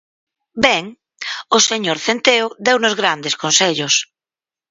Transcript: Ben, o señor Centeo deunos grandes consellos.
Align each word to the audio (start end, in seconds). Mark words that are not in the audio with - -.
Ben, 0.65 0.83
o 1.55 1.57
señor 1.69 1.97
Centeo 2.05 2.47
deunos 2.65 2.93
grandes 3.01 3.33
consellos. 3.43 3.93